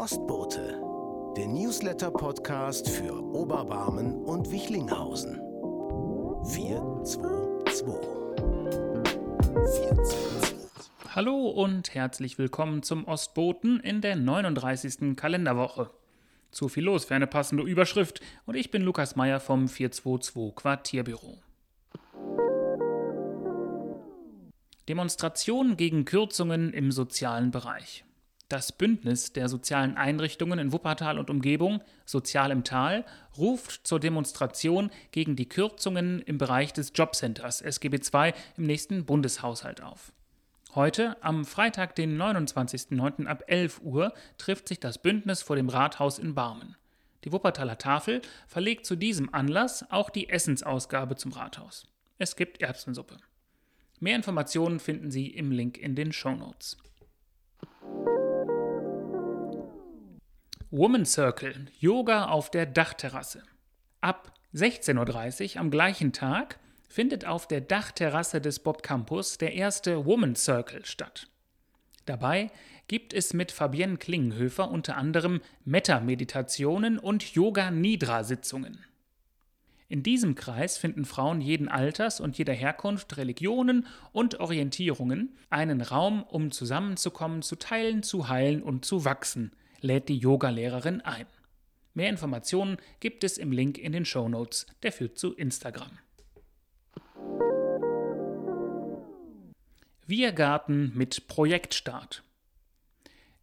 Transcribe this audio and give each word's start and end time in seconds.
Ostbote, 0.00 0.80
der 1.36 1.46
Newsletter-Podcast 1.46 2.88
für 2.88 3.22
Oberbarmen 3.22 4.24
und 4.24 4.50
Wichlinghausen. 4.50 5.34
422. 6.46 7.84
422. 9.44 10.18
Hallo 11.14 11.50
und 11.50 11.94
herzlich 11.94 12.38
willkommen 12.38 12.82
zum 12.82 13.04
Ostboten 13.04 13.78
in 13.80 14.00
der 14.00 14.16
39. 14.16 15.16
Kalenderwoche. 15.16 15.90
Zu 16.50 16.70
viel 16.70 16.84
los 16.84 17.04
für 17.04 17.14
eine 17.14 17.26
passende 17.26 17.64
Überschrift 17.64 18.22
und 18.46 18.54
ich 18.54 18.70
bin 18.70 18.80
Lukas 18.80 19.16
Meyer 19.16 19.38
vom 19.38 19.68
422 19.68 20.56
Quartierbüro. 20.56 21.42
Demonstrationen 24.88 25.76
gegen 25.76 26.06
Kürzungen 26.06 26.72
im 26.72 26.90
sozialen 26.90 27.50
Bereich. 27.50 28.06
Das 28.50 28.72
Bündnis 28.72 29.32
der 29.32 29.48
sozialen 29.48 29.96
Einrichtungen 29.96 30.58
in 30.58 30.72
Wuppertal 30.72 31.20
und 31.20 31.30
Umgebung, 31.30 31.82
Sozial 32.04 32.50
im 32.50 32.64
Tal, 32.64 33.04
ruft 33.38 33.86
zur 33.86 34.00
Demonstration 34.00 34.90
gegen 35.12 35.36
die 35.36 35.48
Kürzungen 35.48 36.20
im 36.22 36.36
Bereich 36.36 36.72
des 36.72 36.90
Jobcenters 36.92 37.60
SGB 37.60 38.00
II 38.12 38.32
im 38.56 38.64
nächsten 38.64 39.04
Bundeshaushalt 39.04 39.80
auf. 39.84 40.12
Heute, 40.74 41.16
am 41.22 41.44
Freitag, 41.44 41.94
den 41.94 42.20
29.09. 42.20 43.26
ab 43.26 43.44
11 43.46 43.82
Uhr, 43.84 44.12
trifft 44.36 44.66
sich 44.66 44.80
das 44.80 44.98
Bündnis 44.98 45.42
vor 45.42 45.54
dem 45.54 45.68
Rathaus 45.68 46.18
in 46.18 46.34
Barmen. 46.34 46.74
Die 47.22 47.30
Wuppertaler 47.30 47.78
Tafel 47.78 48.20
verlegt 48.48 48.84
zu 48.84 48.96
diesem 48.96 49.32
Anlass 49.32 49.88
auch 49.92 50.10
die 50.10 50.28
Essensausgabe 50.28 51.14
zum 51.14 51.30
Rathaus. 51.30 51.86
Es 52.18 52.34
gibt 52.34 52.60
Erbsensuppe. 52.60 53.18
Mehr 54.00 54.16
Informationen 54.16 54.80
finden 54.80 55.12
Sie 55.12 55.28
im 55.28 55.52
Link 55.52 55.78
in 55.78 55.94
den 55.94 56.12
Show 56.12 56.34
Notes. 56.34 56.76
Woman 60.72 61.04
Circle, 61.04 61.66
Yoga 61.80 62.26
auf 62.26 62.48
der 62.48 62.64
Dachterrasse. 62.64 63.42
Ab 64.00 64.32
16.30 64.54 65.54
Uhr 65.56 65.60
am 65.60 65.68
gleichen 65.72 66.12
Tag 66.12 66.60
findet 66.88 67.24
auf 67.24 67.48
der 67.48 67.60
Dachterrasse 67.60 68.40
des 68.40 68.60
Bob 68.60 68.84
Campus 68.84 69.36
der 69.36 69.54
erste 69.54 70.06
Woman 70.06 70.36
Circle 70.36 70.84
statt. 70.84 71.26
Dabei 72.06 72.52
gibt 72.86 73.12
es 73.12 73.34
mit 73.34 73.50
Fabienne 73.50 73.96
Klingenhöfer 73.96 74.70
unter 74.70 74.96
anderem 74.96 75.40
Metta-Meditationen 75.64 77.00
und 77.00 77.34
Yoga-Nidra-Sitzungen. 77.34 78.78
In 79.88 80.04
diesem 80.04 80.36
Kreis 80.36 80.78
finden 80.78 81.04
Frauen 81.04 81.40
jeden 81.40 81.68
Alters 81.68 82.20
und 82.20 82.38
jeder 82.38 82.54
Herkunft, 82.54 83.16
Religionen 83.16 83.88
und 84.12 84.38
Orientierungen 84.38 85.36
einen 85.50 85.80
Raum, 85.80 86.22
um 86.22 86.52
zusammenzukommen, 86.52 87.42
zu 87.42 87.56
teilen, 87.56 88.04
zu 88.04 88.28
heilen 88.28 88.62
und 88.62 88.84
zu 88.84 89.04
wachsen, 89.04 89.50
lädt 89.80 90.08
die 90.08 90.18
Yogalehrerin 90.18 91.00
ein. 91.00 91.26
Mehr 91.94 92.08
Informationen 92.08 92.76
gibt 93.00 93.24
es 93.24 93.38
im 93.38 93.52
Link 93.52 93.78
in 93.78 93.92
den 93.92 94.04
Show 94.04 94.28
Notes. 94.28 94.66
Der 94.82 94.92
führt 94.92 95.18
zu 95.18 95.34
Instagram. 95.34 95.98
Wirgarten 100.06 100.92
mit 100.94 101.28
Projektstart. 101.28 102.22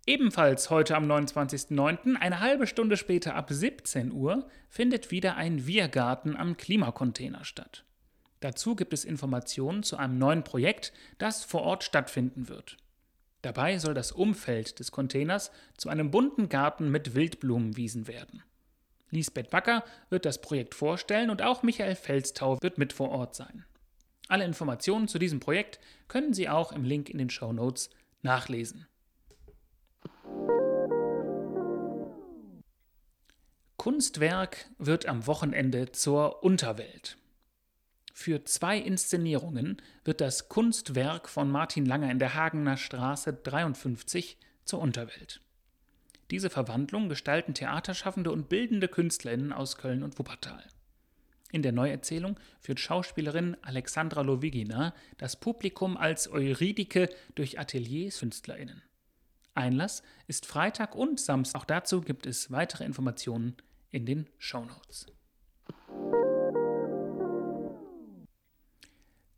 Ebenfalls 0.05 0.69
heute 0.69 0.95
am 0.95 1.09
29.09., 1.11 2.15
eine 2.15 2.39
halbe 2.39 2.65
Stunde 2.65 2.95
später 2.95 3.35
ab 3.35 3.47
17 3.49 4.11
Uhr, 4.11 4.47
findet 4.69 5.11
wieder 5.11 5.35
ein 5.35 5.67
Wirgarten 5.67 6.38
am 6.38 6.55
Klimacontainer 6.55 7.43
statt. 7.43 7.83
Dazu 8.39 8.75
gibt 8.75 8.93
es 8.93 9.03
Informationen 9.03 9.83
zu 9.83 9.97
einem 9.97 10.17
neuen 10.17 10.43
Projekt, 10.43 10.93
das 11.17 11.43
vor 11.43 11.63
Ort 11.63 11.83
stattfinden 11.83 12.47
wird. 12.47 12.77
Dabei 13.48 13.78
soll 13.78 13.94
das 13.94 14.12
Umfeld 14.12 14.78
des 14.78 14.92
Containers 14.92 15.52
zu 15.78 15.88
einem 15.88 16.12
bunten 16.12 16.50
Garten 16.50 16.92
mit 16.92 17.16
Wildblumenwiesen 17.16 18.06
werden. 18.06 18.44
Lisbeth 19.09 19.52
Backer 19.52 19.86
wird 20.09 20.26
das 20.26 20.42
Projekt 20.42 20.76
vorstellen 20.76 21.30
und 21.30 21.42
auch 21.42 21.64
Michael 21.64 21.95
Felstau 21.95 22.58
wird 22.61 22.77
mit 22.77 22.92
vor 22.92 23.08
Ort 23.08 23.36
sein. 23.36 23.64
Alle 24.27 24.44
Informationen 24.44 25.08
zu 25.08 25.17
diesem 25.17 25.39
Projekt 25.39 25.80
können 26.10 26.33
Sie 26.33 26.49
auch 26.49 26.73
im 26.73 26.83
Link 26.83 27.10
in 27.10 27.20
den 27.20 27.30
Show 27.30 27.54
Notes 27.54 27.89
nachlesen. 28.21 28.86
Kunstwerk 33.77 34.70
wird 34.77 35.05
am 35.05 35.26
Wochenende 35.26 35.94
zur 35.94 36.44
Unterwelt. 36.44 37.17
Für 38.20 38.44
zwei 38.44 38.80
Inszenierungen 38.80 39.80
wird 40.04 40.22
das 40.22 40.50
Kunstwerk 40.50 41.30
von 41.30 41.52
Martin 41.52 41.86
Langer 41.86 42.10
in 42.10 42.17
der 42.17 42.33
Hagener 42.33 42.76
Straße 42.76 43.32
53 43.32 44.39
zur 44.66 44.80
Unterwelt. 44.80 45.39
Diese 46.32 46.50
Verwandlung 46.50 47.10
gestalten 47.10 47.54
Theaterschaffende 47.54 48.32
und 48.32 48.50
bildende 48.50 48.88
KünstlerInnen 48.88 49.54
aus 49.54 49.77
Köln 49.77 50.02
und 50.02 50.17
Wuppertal. 50.17 50.64
In 51.52 51.61
der 51.61 51.73
Neuerzählung 51.73 52.39
führt 52.60 52.80
Schauspielerin 52.80 53.56
Alexandra 53.61 54.22
Lovigina 54.22 54.95
das 55.20 55.39
Publikum 55.39 55.95
als 55.95 56.27
Euridike 56.27 57.10
durch 57.36 57.60
Ateliers 57.60 58.17
KünstlerInnen. 58.17 58.82
Einlass 59.54 60.02
ist 60.26 60.48
Freitag 60.48 60.95
und 60.95 61.20
Samstag. 61.20 61.61
Auch 61.61 61.66
dazu 61.66 62.02
gibt 62.02 62.26
es 62.26 62.50
weitere 62.50 62.83
Informationen 62.83 63.58
in 63.92 64.08
den 64.08 64.27
Shownotes. 64.39 65.06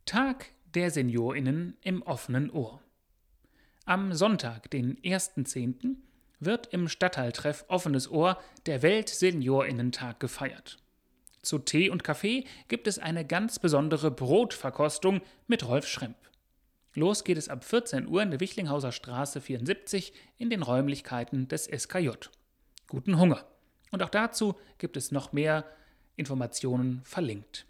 Tag 0.10 0.48
der 0.74 0.90
Seniorinnen 0.90 1.78
im 1.84 2.02
offenen 2.02 2.50
Ohr. 2.50 2.82
Am 3.86 4.12
Sonntag, 4.16 4.72
den 4.72 4.98
1.10., 5.02 5.98
wird 6.40 6.66
im 6.74 6.88
Stadtteiltreff 6.88 7.64
Offenes 7.68 8.10
Ohr 8.10 8.42
der 8.66 8.82
Welt-Seniorinnentag 8.82 10.20
gefeiert. 10.20 10.78
Zu 11.44 11.60
Tee 11.60 11.92
und 11.92 12.04
Kaffee 12.04 12.46
gibt 12.70 12.88
es 12.88 12.98
eine 12.98 13.24
ganz 13.24 13.60
besondere 13.60 14.10
Brotverkostung 14.10 15.22
mit 15.46 15.68
Rolf 15.68 15.88
Schremp. 15.88 16.18
Los 16.96 17.24
geht 17.24 17.38
es 17.38 17.48
ab 17.48 17.64
14 17.64 18.08
Uhr 18.08 18.24
in 18.24 18.32
der 18.32 18.40
Wichlinghauser 18.40 18.92
Straße 18.92 19.42
74 19.42 20.12
in 20.40 20.50
den 20.50 20.64
Räumlichkeiten 20.64 21.48
des 21.50 21.66
SKJ. 21.66 22.10
Guten 22.88 23.20
Hunger! 23.20 23.46
Und 23.92 24.02
auch 24.02 24.10
dazu 24.10 24.56
gibt 24.80 24.98
es 24.98 25.12
noch 25.12 25.34
mehr 25.34 25.66
Informationen 26.16 27.02
verlinkt. 27.04 27.68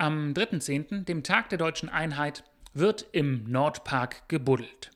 Am 0.00 0.32
3.10., 0.32 1.04
dem 1.04 1.22
Tag 1.22 1.50
der 1.50 1.58
deutschen 1.58 1.90
Einheit, 1.90 2.42
wird 2.72 3.04
im 3.12 3.44
Nordpark 3.44 4.30
gebuddelt. 4.30 4.92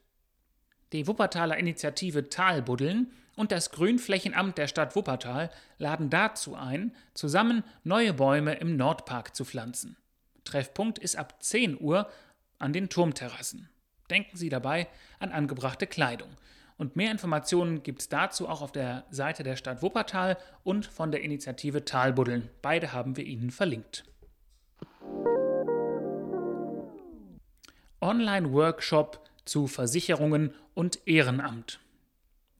Die 0.94 1.06
Wuppertaler 1.06 1.58
Initiative 1.58 2.30
Talbuddeln 2.30 3.12
und 3.36 3.52
das 3.52 3.70
Grünflächenamt 3.70 4.56
der 4.56 4.66
Stadt 4.66 4.96
Wuppertal 4.96 5.50
laden 5.76 6.08
dazu 6.08 6.54
ein, 6.54 6.96
zusammen 7.12 7.64
neue 7.82 8.14
Bäume 8.14 8.54
im 8.54 8.76
Nordpark 8.76 9.36
zu 9.36 9.44
pflanzen. 9.44 9.98
Treffpunkt 10.44 10.98
ist 10.98 11.16
ab 11.16 11.42
10 11.42 11.78
Uhr 11.82 12.08
an 12.58 12.72
den 12.72 12.88
Turmterrassen. 12.88 13.68
Denken 14.08 14.38
Sie 14.38 14.48
dabei 14.48 14.88
an 15.18 15.32
angebrachte 15.32 15.86
Kleidung. 15.86 16.30
Und 16.78 16.96
mehr 16.96 17.10
Informationen 17.10 17.82
gibt 17.82 18.00
es 18.00 18.08
dazu 18.08 18.48
auch 18.48 18.62
auf 18.62 18.72
der 18.72 19.04
Seite 19.10 19.42
der 19.42 19.56
Stadt 19.56 19.82
Wuppertal 19.82 20.38
und 20.62 20.86
von 20.86 21.12
der 21.12 21.20
Initiative 21.20 21.84
Talbuddeln. 21.84 22.48
Beide 22.62 22.94
haben 22.94 23.18
wir 23.18 23.24
Ihnen 23.26 23.50
verlinkt. 23.50 24.06
Online-Workshop 28.04 29.18
zu 29.46 29.66
Versicherungen 29.66 30.52
und 30.74 30.98
Ehrenamt. 31.06 31.80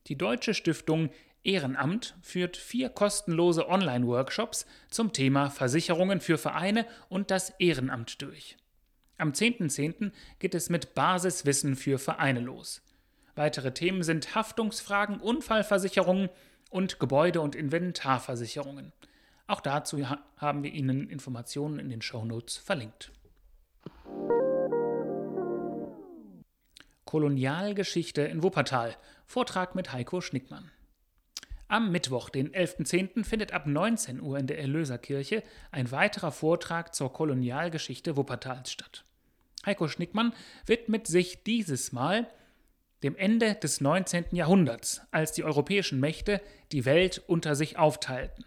Die 0.07 0.17
Deutsche 0.17 0.55
Stiftung 0.55 1.11
Ehrenamt 1.43 2.15
führt 2.23 2.57
vier 2.57 2.89
kostenlose 2.89 3.69
Online-Workshops 3.69 4.65
zum 4.89 5.13
Thema 5.13 5.51
Versicherungen 5.51 6.19
für 6.19 6.39
Vereine 6.39 6.87
und 7.09 7.29
das 7.29 7.51
Ehrenamt 7.59 8.23
durch. 8.23 8.57
Am 9.19 9.33
10.10. 9.33 9.69
.10. 9.69 10.11
geht 10.39 10.55
es 10.55 10.71
mit 10.71 10.95
Basiswissen 10.95 11.75
für 11.75 11.99
Vereine 11.99 12.39
los. 12.39 12.81
Weitere 13.35 13.71
Themen 13.71 14.01
sind 14.01 14.33
Haftungsfragen, 14.33 15.19
Unfallversicherungen 15.19 16.29
und 16.71 16.99
Gebäude- 16.99 17.41
und 17.41 17.53
Inventarversicherungen. 17.53 18.93
Auch 19.45 19.61
dazu 19.61 19.99
haben 20.37 20.63
wir 20.63 20.73
Ihnen 20.73 21.07
Informationen 21.07 21.77
in 21.77 21.89
den 21.89 22.01
Shownotes 22.01 22.57
verlinkt. 22.57 23.11
Kolonialgeschichte 27.15 28.23
in 28.23 28.43
Wuppertal. 28.43 28.93
Vortrag 29.25 29.73
mit 29.73 29.93
Heiko 29.93 30.19
Schnickmann. 30.19 30.69
Am 31.69 31.89
Mittwoch, 31.89 32.29
den 32.29 32.51
11.10., 32.51 33.23
findet 33.23 33.53
ab 33.53 33.67
19 33.67 34.19
Uhr 34.19 34.37
in 34.37 34.47
der 34.47 34.59
Erlöserkirche 34.59 35.41
ein 35.71 35.91
weiterer 35.91 36.33
Vortrag 36.33 36.93
zur 36.93 37.13
Kolonialgeschichte 37.13 38.17
Wuppertals 38.17 38.69
statt. 38.69 39.05
Heiko 39.65 39.87
Schnickmann 39.87 40.33
widmet 40.65 41.07
sich 41.07 41.41
dieses 41.43 41.93
Mal 41.93 42.27
dem 43.01 43.15
Ende 43.15 43.55
des 43.55 43.79
19. 43.79 44.25
Jahrhunderts, 44.31 44.99
als 45.11 45.31
die 45.31 45.45
europäischen 45.45 46.01
Mächte 46.01 46.41
die 46.73 46.83
Welt 46.83 47.23
unter 47.27 47.55
sich 47.55 47.77
aufteilten. 47.77 48.43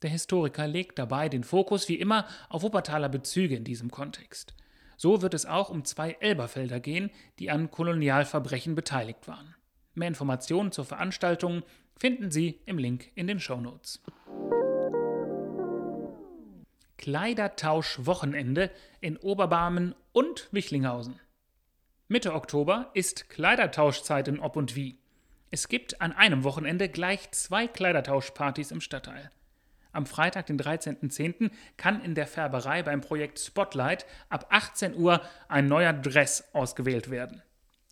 Der 0.00 0.08
Historiker 0.08 0.66
legt 0.66 0.98
dabei 0.98 1.28
den 1.28 1.44
Fokus 1.44 1.86
wie 1.90 1.96
immer 1.96 2.26
auf 2.48 2.62
Wuppertaler 2.62 3.10
Bezüge 3.10 3.56
in 3.56 3.64
diesem 3.64 3.90
Kontext. 3.90 4.54
So 4.98 5.22
wird 5.22 5.32
es 5.32 5.46
auch 5.46 5.70
um 5.70 5.84
zwei 5.84 6.16
Elberfelder 6.18 6.80
gehen, 6.80 7.10
die 7.38 7.52
an 7.52 7.70
Kolonialverbrechen 7.70 8.74
beteiligt 8.74 9.28
waren. 9.28 9.54
Mehr 9.94 10.08
Informationen 10.08 10.72
zur 10.72 10.84
Veranstaltung 10.84 11.62
finden 11.96 12.32
Sie 12.32 12.60
im 12.66 12.78
Link 12.78 13.12
in 13.14 13.28
den 13.28 13.38
Shownotes. 13.38 14.02
Kleidertausch-Wochenende 16.96 18.72
in 19.00 19.16
Oberbarmen 19.16 19.94
und 20.10 20.48
Wichlinghausen. 20.50 21.20
Mitte 22.08 22.34
Oktober 22.34 22.90
ist 22.92 23.30
Kleidertauschzeit 23.30 24.26
in 24.26 24.40
Ob 24.40 24.56
und 24.56 24.74
Wie. 24.74 24.98
Es 25.52 25.68
gibt 25.68 26.00
an 26.00 26.10
einem 26.10 26.42
Wochenende 26.42 26.88
gleich 26.88 27.30
zwei 27.30 27.68
Kleidertauschpartys 27.68 28.72
im 28.72 28.80
Stadtteil. 28.80 29.30
Am 29.98 30.06
Freitag, 30.06 30.46
den 30.46 30.60
13.10., 30.60 31.50
kann 31.76 32.00
in 32.04 32.14
der 32.14 32.28
Färberei 32.28 32.84
beim 32.84 33.00
Projekt 33.00 33.40
Spotlight 33.40 34.06
ab 34.28 34.46
18 34.50 34.94
Uhr 34.94 35.20
ein 35.48 35.66
neuer 35.66 35.92
Dress 35.92 36.44
ausgewählt 36.52 37.10
werden. 37.10 37.42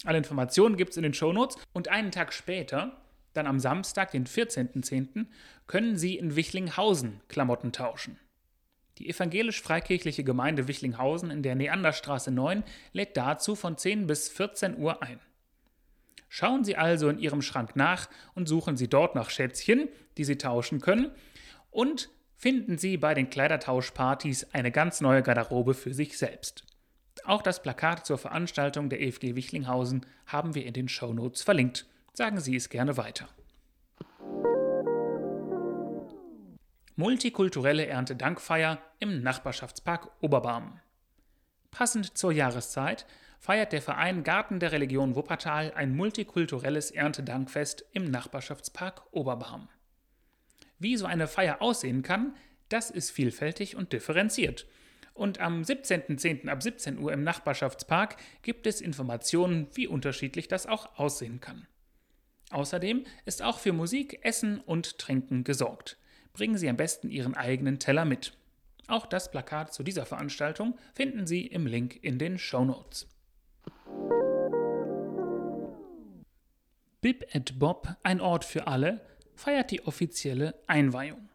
Alle 0.04 0.18
Informationen 0.18 0.76
gibt 0.76 0.92
es 0.92 0.98
in 0.98 1.02
den 1.02 1.14
Shownotes 1.14 1.58
und 1.72 1.88
einen 1.88 2.12
Tag 2.12 2.32
später, 2.32 2.96
dann 3.32 3.48
am 3.48 3.58
Samstag, 3.58 4.12
den 4.12 4.24
14.10., 4.24 5.26
können 5.66 5.96
Sie 5.96 6.14
in 6.14 6.36
Wichlinghausen 6.36 7.22
Klamotten 7.26 7.72
tauschen. 7.72 8.20
Die 8.98 9.08
evangelisch-freikirchliche 9.08 10.22
Gemeinde 10.22 10.68
Wichlinghausen 10.68 11.32
in 11.32 11.42
der 11.42 11.56
Neanderstraße 11.56 12.30
9 12.30 12.62
lädt 12.92 13.16
dazu 13.16 13.56
von 13.56 13.76
10 13.76 14.06
bis 14.06 14.28
14 14.28 14.78
Uhr 14.78 15.02
ein. 15.02 15.18
Schauen 16.28 16.62
Sie 16.62 16.76
also 16.76 17.08
in 17.08 17.18
Ihrem 17.18 17.42
Schrank 17.42 17.74
nach 17.74 18.08
und 18.36 18.46
suchen 18.46 18.76
Sie 18.76 18.86
dort 18.86 19.16
nach 19.16 19.30
Schätzchen, 19.30 19.88
die 20.18 20.24
Sie 20.24 20.38
tauschen 20.38 20.80
können 20.80 21.10
und 21.76 22.08
finden 22.36 22.78
Sie 22.78 22.96
bei 22.96 23.12
den 23.12 23.28
Kleidertauschpartys 23.28 24.54
eine 24.54 24.72
ganz 24.72 25.02
neue 25.02 25.22
Garderobe 25.22 25.74
für 25.74 25.92
sich 25.92 26.16
selbst. 26.16 26.64
Auch 27.26 27.42
das 27.42 27.60
Plakat 27.60 28.06
zur 28.06 28.16
Veranstaltung 28.16 28.88
der 28.88 29.02
EFG 29.02 29.34
Wichlinghausen 29.34 30.06
haben 30.24 30.54
wir 30.54 30.64
in 30.64 30.72
den 30.72 30.88
Shownotes 30.88 31.42
verlinkt. 31.42 31.84
Sagen 32.14 32.40
Sie 32.40 32.56
es 32.56 32.70
gerne 32.70 32.96
weiter. 32.96 33.28
Multikulturelle 36.96 37.86
Erntedankfeier 37.86 38.78
im 38.98 39.22
Nachbarschaftspark 39.22 40.10
Oberbarm. 40.22 40.80
Passend 41.70 42.16
zur 42.16 42.32
Jahreszeit 42.32 43.04
feiert 43.38 43.74
der 43.74 43.82
Verein 43.82 44.24
Garten 44.24 44.60
der 44.60 44.72
Religion 44.72 45.14
Wuppertal 45.14 45.74
ein 45.76 45.94
multikulturelles 45.94 46.90
Erntedankfest 46.90 47.84
im 47.92 48.10
Nachbarschaftspark 48.10 49.02
Oberbarm. 49.10 49.68
Wie 50.78 50.96
so 50.96 51.06
eine 51.06 51.26
Feier 51.26 51.62
aussehen 51.62 52.02
kann, 52.02 52.34
das 52.68 52.90
ist 52.90 53.10
vielfältig 53.10 53.76
und 53.76 53.92
differenziert. 53.92 54.66
Und 55.14 55.40
am 55.40 55.62
17.10. 55.62 56.48
ab 56.48 56.62
17 56.62 56.98
Uhr 56.98 57.12
im 57.12 57.22
Nachbarschaftspark 57.24 58.16
gibt 58.42 58.66
es 58.66 58.82
Informationen, 58.82 59.68
wie 59.72 59.86
unterschiedlich 59.86 60.48
das 60.48 60.66
auch 60.66 60.98
aussehen 60.98 61.40
kann. 61.40 61.66
Außerdem 62.50 63.04
ist 63.24 63.42
auch 63.42 63.58
für 63.58 63.72
Musik, 63.72 64.20
Essen 64.22 64.60
und 64.60 64.98
Trinken 64.98 65.42
gesorgt. 65.42 65.96
Bringen 66.34 66.58
Sie 66.58 66.68
am 66.68 66.76
besten 66.76 67.08
Ihren 67.08 67.34
eigenen 67.34 67.78
Teller 67.78 68.04
mit. 68.04 68.34
Auch 68.88 69.06
das 69.06 69.30
Plakat 69.30 69.72
zu 69.72 69.82
dieser 69.82 70.04
Veranstaltung 70.04 70.78
finden 70.94 71.26
Sie 71.26 71.46
im 71.46 71.66
Link 71.66 71.98
in 72.02 72.18
den 72.18 72.38
Show 72.38 72.64
Notes. 72.64 73.08
Bib 77.00 77.24
et 77.34 77.58
Bob, 77.58 77.96
ein 78.02 78.20
Ort 78.20 78.44
für 78.44 78.66
alle, 78.66 79.00
feiert 79.36 79.70
die 79.70 79.86
offizielle 79.86 80.54
Einweihung. 80.66 81.28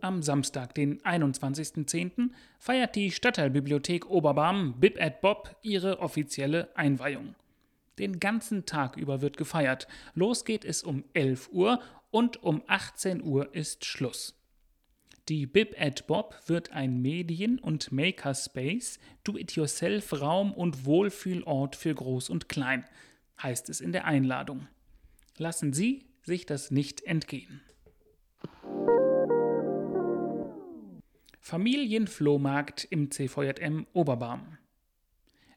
Am 0.00 0.22
Samstag, 0.22 0.74
den 0.74 1.00
21.10., 1.02 2.30
feiert 2.58 2.96
die 2.96 3.10
Stadtteilbibliothek 3.10 4.08
Oberbarm 4.08 4.80
Bib 4.80 4.98
et 4.98 5.20
Bob 5.20 5.56
ihre 5.62 6.00
offizielle 6.00 6.74
Einweihung. 6.76 7.34
Den 7.98 8.18
ganzen 8.18 8.64
Tag 8.64 8.96
über 8.96 9.20
wird 9.20 9.36
gefeiert. 9.36 9.88
Los 10.14 10.44
geht 10.44 10.64
es 10.64 10.82
um 10.82 11.04
11 11.12 11.50
Uhr 11.52 11.80
und 12.10 12.42
um 12.42 12.62
18 12.66 13.22
Uhr 13.22 13.54
ist 13.54 13.84
Schluss. 13.84 14.34
Die 15.28 15.46
Bib 15.46 15.76
at 15.78 16.06
Bob 16.06 16.34
wird 16.46 16.72
ein 16.72 17.02
Medien- 17.02 17.58
und 17.58 17.92
Makerspace, 17.92 18.98
Do-it-yourself-Raum 19.22 20.52
und 20.52 20.86
Wohlfühlort 20.86 21.76
für 21.76 21.94
Groß 21.94 22.30
und 22.30 22.48
Klein, 22.48 22.84
heißt 23.42 23.68
es 23.68 23.80
in 23.80 23.92
der 23.92 24.06
Einladung. 24.06 24.66
Lassen 25.36 25.72
Sie 25.72 26.09
sich 26.22 26.46
das 26.46 26.70
nicht 26.70 27.02
entgehen. 27.02 27.62
Familienflohmarkt 31.38 32.86
im 32.90 33.10
CVJM 33.10 33.86
Oberbarm. 33.92 34.58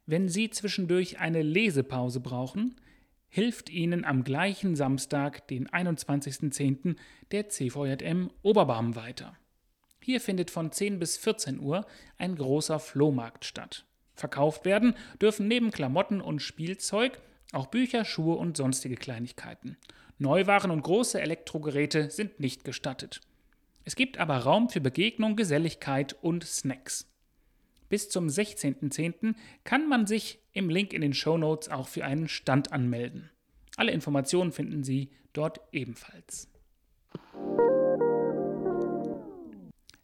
Wenn 0.06 0.28
Sie 0.28 0.50
zwischendurch 0.50 1.20
eine 1.20 1.44
Lesepause 1.44 2.20
brauchen, 2.20 2.76
hilft 3.30 3.70
Ihnen 3.70 4.04
am 4.04 4.24
gleichen 4.24 4.76
Samstag, 4.76 5.48
den 5.48 5.68
21.10., 5.68 6.96
der 7.32 7.50
CVJM 7.50 8.32
Oberbarm 8.42 8.96
weiter. 8.96 9.38
Hier 10.02 10.20
findet 10.20 10.52
von 10.52 10.72
10 10.72 11.00
bis 11.00 11.18
14 11.18 11.60
Uhr 11.60 11.86
ein 12.18 12.36
großer 12.36 12.80
Flohmarkt 12.80 13.46
statt. 13.46 13.86
Verkauft 14.16 14.66
werden 14.66 14.96
dürfen 15.22 15.48
neben 15.48 15.72
Klamotten 15.72 16.22
und 16.22 16.42
Spielzeug 16.42 17.20
auch 17.54 17.68
Bücher, 17.68 18.04
Schuhe 18.04 18.36
und 18.36 18.58
sonstige 18.58 18.96
Kleinigkeiten. 18.96 19.78
Neuwaren 20.24 20.72
und 20.72 20.82
große 20.82 21.22
Elektrogeräte 21.22 22.10
sind 22.10 22.40
nicht 22.40 22.64
gestattet. 22.64 23.20
Es 23.84 23.96
gibt 23.98 24.18
aber 24.18 24.38
Raum 24.38 24.70
für 24.70 24.80
Begegnung, 24.80 25.36
Geselligkeit 25.36 26.14
und 26.22 26.46
Snacks. 26.46 27.12
Bis 27.90 28.10
zum 28.10 28.28
16.10. 28.28 29.36
kann 29.66 29.90
man 29.90 30.08
sich 30.08 30.40
im 30.54 30.70
Link 30.70 30.94
in 30.94 31.02
den 31.02 31.14
Show 31.14 31.38
Notes 31.38 31.70
auch 31.70 31.90
für 31.90 32.06
einen 32.06 32.30
Stand 32.30 32.72
anmelden. 32.72 33.30
Alle 33.76 33.92
Informationen 33.92 34.54
finden 34.54 34.84
Sie 34.84 35.12
dort 35.34 35.60
ebenfalls. 35.74 36.50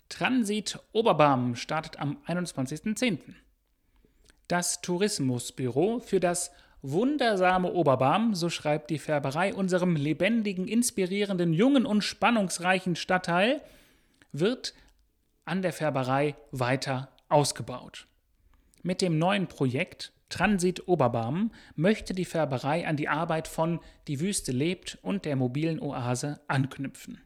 Transit 0.10 0.80
Oberbarm 0.92 1.56
startet 1.56 1.98
am 1.98 2.18
21.10. 2.28 3.20
Das 4.50 4.82
Tourismusbüro 4.82 6.02
für 6.02 6.20
das 6.20 6.52
wundersame 6.82 7.72
Oberbarm, 7.74 8.36
so 8.36 8.50
schreibt 8.50 8.90
die 8.90 9.00
Färberei, 9.00 9.54
unserem 9.54 9.96
lebendigen, 9.96 10.68
inspirierenden, 10.68 11.54
jungen 11.54 11.86
und 11.86 12.04
spannungsreichen 12.04 12.96
Stadtteil, 12.96 13.62
wird 14.32 14.74
an 15.46 15.62
der 15.62 15.74
Färberei 15.74 16.36
weiter 16.52 17.10
ausgebaut. 17.28 18.08
Mit 18.82 19.02
dem 19.02 19.18
neuen 19.18 19.48
Projekt 19.48 20.14
Transit 20.30 20.88
Oberbarm 20.88 21.52
möchte 21.76 22.14
die 22.14 22.26
Färberei 22.26 22.88
an 22.88 22.96
die 22.96 23.08
Arbeit 23.10 23.48
von 23.48 23.80
Die 24.08 24.20
Wüste 24.20 24.52
lebt 24.52 25.00
und 25.02 25.26
der 25.26 25.36
mobilen 25.36 25.80
Oase 25.82 26.40
anknüpfen. 26.48 27.20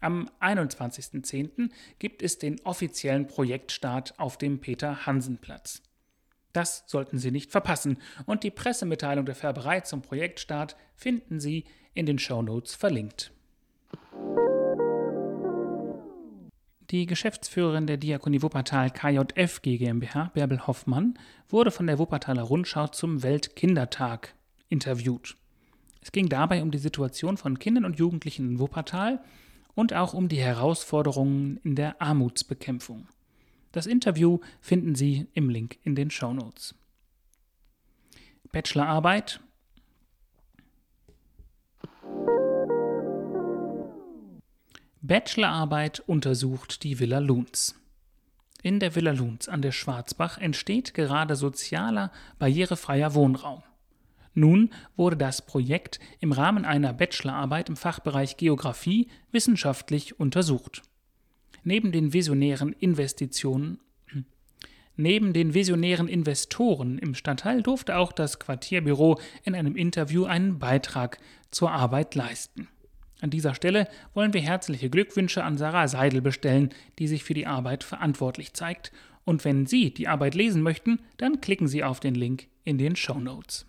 Am 0.00 0.30
21.10. 0.40 1.70
gibt 1.98 2.22
es 2.22 2.38
den 2.38 2.60
offiziellen 2.64 3.26
Projektstart 3.26 4.18
auf 4.18 4.38
dem 4.38 4.60
Peter-Hansen-Platz. 4.60 5.82
Das 6.52 6.84
sollten 6.86 7.18
Sie 7.18 7.30
nicht 7.30 7.50
verpassen 7.50 7.98
und 8.26 8.42
die 8.42 8.50
Pressemitteilung 8.50 9.24
der 9.24 9.34
Färberei 9.34 9.80
zum 9.80 10.02
Projektstart 10.02 10.76
finden 10.94 11.40
Sie 11.40 11.64
in 11.94 12.06
den 12.06 12.18
Shownotes 12.18 12.74
verlinkt. 12.74 13.32
Die 16.90 17.06
Geschäftsführerin 17.06 17.86
der 17.86 17.98
Diakonie 17.98 18.42
Wuppertal 18.42 18.90
KJF 18.90 19.62
GmbH, 19.62 20.32
Bärbel 20.34 20.66
Hoffmann, 20.66 21.16
wurde 21.48 21.70
von 21.70 21.86
der 21.86 22.00
Wuppertaler 22.00 22.42
Rundschau 22.42 22.88
zum 22.88 23.22
Weltkindertag 23.22 24.34
interviewt. 24.68 25.36
Es 26.02 26.10
ging 26.10 26.28
dabei 26.28 26.62
um 26.62 26.72
die 26.72 26.78
Situation 26.78 27.36
von 27.36 27.60
Kindern 27.60 27.84
und 27.84 28.00
Jugendlichen 28.00 28.52
in 28.52 28.58
Wuppertal 28.58 29.22
und 29.76 29.92
auch 29.94 30.14
um 30.14 30.28
die 30.28 30.40
Herausforderungen 30.40 31.60
in 31.62 31.76
der 31.76 32.02
Armutsbekämpfung. 32.02 33.06
Das 33.72 33.86
Interview 33.86 34.40
finden 34.60 34.94
Sie 34.94 35.26
im 35.32 35.48
Link 35.48 35.78
in 35.82 35.94
den 35.94 36.10
Show 36.10 36.32
Notes. 36.32 36.74
Bachelorarbeit 38.50 39.40
Bachelorarbeit 45.02 46.00
untersucht 46.00 46.82
die 46.82 46.98
Villa 46.98 47.20
Luns. 47.20 47.74
In 48.62 48.80
der 48.80 48.94
Villa 48.94 49.12
Luns 49.12 49.48
an 49.48 49.62
der 49.62 49.72
Schwarzbach 49.72 50.36
entsteht 50.36 50.92
gerade 50.92 51.36
sozialer, 51.36 52.12
barrierefreier 52.38 53.14
Wohnraum. 53.14 53.62
Nun 54.34 54.70
wurde 54.96 55.16
das 55.16 55.46
Projekt 55.46 56.00
im 56.18 56.32
Rahmen 56.32 56.64
einer 56.64 56.92
Bachelorarbeit 56.92 57.68
im 57.68 57.76
Fachbereich 57.76 58.36
Geographie 58.36 59.08
wissenschaftlich 59.32 60.20
untersucht. 60.20 60.82
Neben 61.62 61.92
den 61.92 62.12
visionären 62.12 62.72
Investitionen 62.72 63.78
Neben 64.96 65.32
den 65.32 65.54
visionären 65.54 66.08
Investoren 66.08 66.98
im 66.98 67.14
Stadtteil 67.14 67.62
durfte 67.62 67.96
auch 67.96 68.12
das 68.12 68.38
Quartierbüro 68.38 69.18
in 69.44 69.54
einem 69.54 69.76
Interview 69.76 70.24
einen 70.24 70.58
Beitrag 70.58 71.18
zur 71.50 71.70
Arbeit 71.70 72.14
leisten. 72.14 72.68
An 73.20 73.30
dieser 73.30 73.54
Stelle 73.54 73.88
wollen 74.14 74.32
wir 74.32 74.40
herzliche 74.40 74.88
Glückwünsche 74.88 75.44
an 75.44 75.58
Sarah 75.58 75.88
Seidel 75.88 76.22
bestellen, 76.22 76.70
die 76.98 77.06
sich 77.06 77.22
für 77.22 77.34
die 77.34 77.46
Arbeit 77.46 77.84
verantwortlich 77.84 78.54
zeigt 78.54 78.92
Und 79.24 79.44
wenn 79.44 79.66
Sie 79.66 79.92
die 79.92 80.08
Arbeit 80.08 80.34
lesen 80.34 80.62
möchten, 80.62 81.00
dann 81.18 81.40
klicken 81.40 81.68
Sie 81.68 81.84
auf 81.84 82.00
den 82.00 82.14
Link 82.14 82.48
in 82.64 82.78
den 82.78 82.96
Show 82.96 83.20
Notes. 83.20 83.66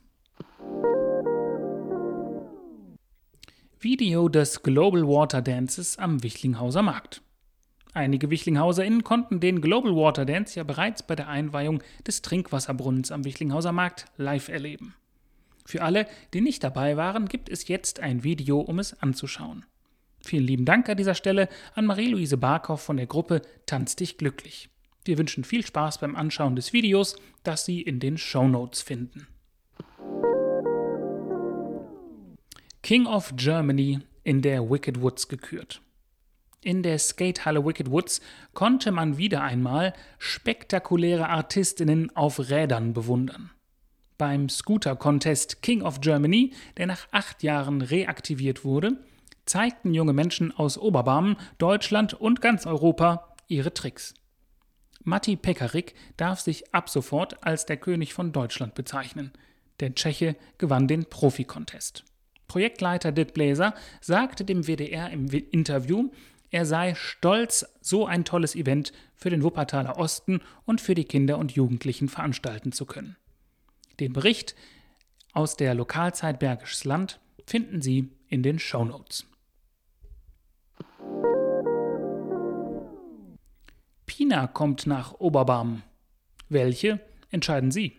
Video 3.79 4.29
des 4.29 4.63
Global 4.63 5.07
Water 5.07 5.41
Dances 5.41 5.97
am 5.97 6.23
Wichlinghauser 6.23 6.81
Markt. 6.81 7.21
Einige 7.93 8.29
WichlinghauserInnen 8.29 9.03
konnten 9.03 9.41
den 9.41 9.59
Global 9.59 9.95
Water 9.95 10.25
Dance 10.25 10.57
ja 10.57 10.63
bereits 10.63 11.03
bei 11.03 11.15
der 11.15 11.27
Einweihung 11.27 11.83
des 12.07 12.21
Trinkwasserbrunnens 12.21 13.11
am 13.11 13.25
Wichlinghauser 13.25 13.73
Markt 13.73 14.05
live 14.15 14.47
erleben. 14.47 14.95
Für 15.65 15.81
alle, 15.81 16.07
die 16.33 16.41
nicht 16.41 16.63
dabei 16.63 16.95
waren, 16.95 17.27
gibt 17.27 17.49
es 17.49 17.67
jetzt 17.67 17.99
ein 17.99 18.23
Video, 18.23 18.59
um 18.59 18.79
es 18.79 19.01
anzuschauen. 19.01 19.65
Vielen 20.23 20.45
lieben 20.45 20.65
Dank 20.65 20.87
an 20.87 20.97
dieser 20.97 21.15
Stelle 21.15 21.49
an 21.75 21.85
Marie-Louise 21.85 22.37
Barkow 22.37 22.79
von 22.79 22.97
der 22.97 23.07
Gruppe 23.07 23.41
Tanz 23.65 23.95
dich 23.95 24.17
glücklich. 24.17 24.69
Wir 25.03 25.17
wünschen 25.17 25.43
viel 25.43 25.65
Spaß 25.65 25.97
beim 25.99 26.15
Anschauen 26.15 26.55
des 26.55 26.73
Videos, 26.73 27.15
das 27.43 27.65
Sie 27.65 27.81
in 27.81 27.99
den 27.99 28.17
Show 28.17 28.47
Notes 28.47 28.81
finden. 28.81 29.27
King 32.83 33.07
of 33.07 33.33
Germany 33.35 33.99
in 34.23 34.41
der 34.41 34.69
Wicked 34.69 35.01
Woods 35.01 35.27
gekürt. 35.27 35.81
In 36.63 36.83
der 36.83 36.99
Skatehalle 36.99 37.65
Wicked 37.65 37.89
Woods 37.89 38.21
konnte 38.53 38.91
man 38.91 39.17
wieder 39.17 39.41
einmal 39.41 39.93
spektakuläre 40.19 41.27
Artistinnen 41.27 42.15
auf 42.15 42.51
Rädern 42.51 42.93
bewundern. 42.93 43.49
Beim 44.19 44.47
Scooter 44.47 44.95
Contest 44.95 45.63
King 45.63 45.81
of 45.81 46.01
Germany, 46.01 46.53
der 46.77 46.85
nach 46.85 47.07
acht 47.09 47.41
Jahren 47.41 47.81
reaktiviert 47.81 48.63
wurde, 48.63 49.03
zeigten 49.47 49.95
junge 49.95 50.13
Menschen 50.13 50.55
aus 50.55 50.77
Oberbarmen, 50.77 51.35
Deutschland 51.57 52.13
und 52.13 52.41
ganz 52.41 52.67
Europa 52.67 53.33
ihre 53.47 53.73
Tricks. 53.73 54.13
Matti 55.03 55.37
Pekarik 55.37 55.95
darf 56.15 56.41
sich 56.41 56.75
ab 56.75 56.89
sofort 56.89 57.43
als 57.43 57.65
der 57.65 57.77
König 57.77 58.13
von 58.13 58.31
Deutschland 58.31 58.75
bezeichnen. 58.75 59.31
Der 59.79 59.95
Tscheche 59.95 60.35
gewann 60.59 60.87
den 60.87 61.05
Profi-Contest. 61.05 62.03
Projektleiter 62.47 63.11
Dirk 63.11 63.33
Bläser 63.33 63.73
sagte 64.01 64.43
dem 64.43 64.67
WDR 64.67 65.09
im 65.09 65.27
Interview, 65.29 66.11
er 66.51 66.65
sei 66.65 66.95
stolz, 66.95 67.65
so 67.79 68.05
ein 68.05 68.25
tolles 68.25 68.55
Event 68.55 68.91
für 69.15 69.29
den 69.29 69.41
Wuppertaler 69.41 69.97
Osten 69.97 70.41
und 70.65 70.81
für 70.81 70.95
die 70.95 71.05
Kinder 71.05 71.37
und 71.37 71.53
Jugendlichen 71.53 72.09
veranstalten 72.09 72.73
zu 72.73 72.85
können. 72.85 73.15
Den 74.01 74.11
Bericht 74.11 74.55
aus 75.33 75.55
der 75.55 75.73
Lokalzeit 75.73 76.39
Bergisches 76.39 76.83
Land 76.83 77.19
finden 77.47 77.81
Sie 77.81 78.09
in 78.27 78.43
den 78.43 78.59
Show 78.59 78.83
Notes. 78.83 79.25
Pina 84.05 84.47
kommt 84.47 84.85
nach 84.87 85.13
Oberbarm. 85.13 85.83
Welche 86.49 86.99
entscheiden 87.29 87.71
Sie? 87.71 87.97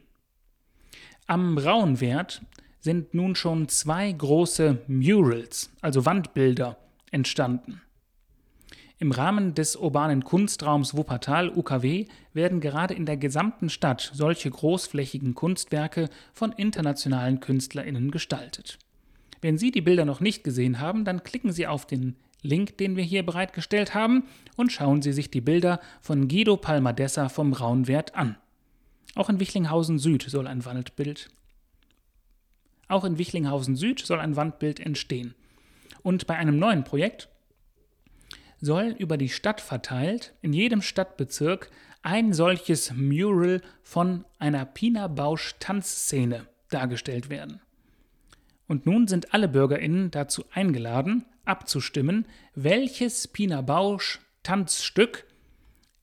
Am 1.26 1.56
Rauenwert 1.56 2.42
sind 2.80 3.14
nun 3.14 3.35
schon 3.35 3.68
zwei 3.68 4.12
große 4.12 4.82
Murals, 4.88 5.71
also 5.80 6.04
Wandbilder, 6.04 6.76
entstanden. 7.11 7.80
Im 9.02 9.11
Rahmen 9.11 9.54
des 9.56 9.75
urbanen 9.75 10.23
Kunstraums 10.23 10.97
Wuppertal 10.97 11.50
UKW 11.50 12.06
werden 12.35 12.61
gerade 12.61 12.94
in 12.94 13.04
der 13.04 13.16
gesamten 13.16 13.68
Stadt 13.68 14.12
solche 14.14 14.49
großflächigen 14.49 15.35
Kunstwerke 15.35 16.09
von 16.32 16.52
internationalen 16.52 17.40
Künstlerinnen 17.40 18.12
gestaltet. 18.12 18.78
Wenn 19.40 19.59
Sie 19.59 19.73
die 19.73 19.80
Bilder 19.80 20.04
noch 20.04 20.21
nicht 20.21 20.44
gesehen 20.44 20.78
haben, 20.78 21.04
dann 21.04 21.25
klicken 21.25 21.50
Sie 21.50 21.66
auf 21.66 21.85
den 21.85 22.14
Link, 22.42 22.78
den 22.78 22.94
wir 22.94 23.02
hier 23.02 23.26
bereitgestellt 23.26 23.92
haben, 23.92 24.23
und 24.54 24.71
schauen 24.71 25.02
Sie 25.02 25.12
sich 25.12 25.32
die 25.32 25.40
Bilder 25.40 25.80
von 26.00 26.28
Guido 26.28 26.56
Palmadessa 26.56 27.28
vom 27.28 27.54
Raunwert 27.54 28.14
an. 28.14 28.37
Auch 29.16 29.28
in 29.28 29.40
Wichlinghausen 29.40 29.99
Süd 29.99 30.23
soll 30.28 30.47
ein 30.47 30.64
Wandbild 30.64 31.28
auch 32.87 33.04
in 33.04 33.18
Wichlinghausen 33.18 33.75
Süd 33.75 33.99
soll 34.00 34.21
ein 34.21 34.37
Wandbild 34.37 34.78
entstehen. 34.78 35.35
Und 36.02 36.26
bei 36.26 36.37
einem 36.37 36.59
neuen 36.59 36.85
Projekt 36.85 37.30
soll 38.62 38.95
über 38.99 39.19
die 39.19 39.28
Stadt 39.28 39.61
verteilt 39.61 40.33
in 40.40 40.54
jedem 40.54 40.81
Stadtbezirk 40.81 41.69
ein 42.02 42.33
solches 42.33 42.92
Mural 42.95 43.61
von 43.83 44.25
einer 44.38 44.64
Pina 44.64 45.09
Bausch 45.09 45.57
Tanzszene 45.59 46.47
dargestellt 46.71 47.28
werden. 47.28 47.61
Und 48.66 48.87
nun 48.87 49.07
sind 49.09 49.35
alle 49.35 49.49
BürgerInnen 49.49 50.11
dazu 50.11 50.45
eingeladen, 50.52 51.26
abzustimmen, 51.45 52.25
welches 52.54 53.28
Pina 53.28 53.61
Bausch 53.61 54.21
Tanzstück 54.42 55.26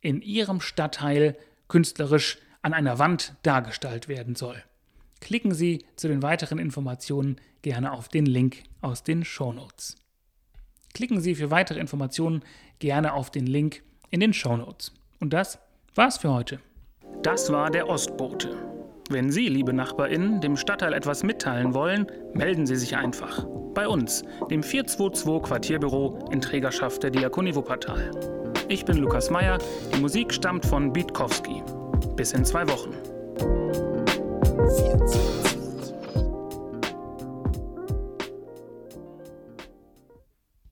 in 0.01 0.21
ihrem 0.21 0.61
Stadtteil 0.61 1.37
künstlerisch 1.67 2.37
an 2.61 2.73
einer 2.73 2.99
Wand 2.99 3.35
dargestellt 3.43 4.07
werden 4.07 4.35
soll. 4.35 4.61
Klicken 5.21 5.53
Sie 5.53 5.85
zu 5.95 6.07
den 6.07 6.21
weiteren 6.21 6.59
Informationen 6.59 7.37
gerne 7.61 7.91
auf 7.93 8.09
den 8.09 8.25
Link 8.25 8.63
aus 8.81 9.03
den 9.03 9.23
Shownotes. 9.23 9.95
Klicken 10.93 11.21
Sie 11.21 11.35
für 11.35 11.51
weitere 11.51 11.79
Informationen 11.79 12.43
gerne 12.79 13.13
auf 13.13 13.29
den 13.29 13.45
Link 13.45 13.83
in 14.09 14.19
den 14.19 14.33
Shownotes. 14.33 14.93
Und 15.19 15.33
das 15.33 15.59
war's 15.95 16.17
für 16.17 16.33
heute. 16.33 16.59
Das 17.21 17.51
war 17.51 17.69
der 17.69 17.89
Ostbote. 17.89 18.55
Wenn 19.09 19.31
Sie, 19.31 19.47
liebe 19.47 19.73
NachbarInnen, 19.73 20.39
dem 20.39 20.55
Stadtteil 20.55 20.93
etwas 20.93 21.23
mitteilen 21.23 21.73
wollen, 21.73 22.05
melden 22.33 22.67
Sie 22.67 22.75
sich 22.75 22.95
einfach. 22.95 23.45
Bei 23.73 23.87
uns, 23.87 24.23
dem 24.51 24.61
422 24.61 25.49
Quartierbüro 25.49 26.29
in 26.31 26.41
Trägerschaft 26.41 27.01
der 27.03 27.09
Diakonie 27.09 27.55
Wuppertal. 27.55 28.11
Ich 28.67 28.85
bin 28.85 28.97
Lukas 28.97 29.31
Meyer, 29.31 29.57
die 29.93 29.99
Musik 29.99 30.31
stammt 30.31 30.65
von 30.65 30.93
Bietkowski. 30.93 31.63
Bis 32.15 32.33
in 32.33 32.45
zwei 32.45 32.67
Wochen. 32.67 32.93